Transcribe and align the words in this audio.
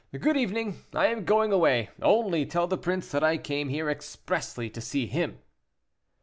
Good 0.19 0.35
evening, 0.35 0.83
I 0.95 1.05
am 1.09 1.25
going 1.25 1.51
away; 1.53 1.89
only 2.01 2.43
tell 2.47 2.65
the 2.65 2.75
prince 2.75 3.11
that 3.11 3.23
I 3.23 3.37
came 3.37 3.69
here 3.69 3.87
expressly 3.87 4.67
to 4.67 4.81
see 4.81 5.05
him." 5.05 5.37